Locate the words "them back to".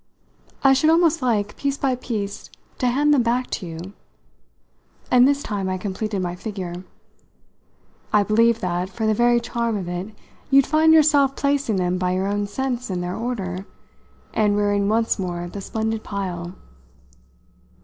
3.13-3.67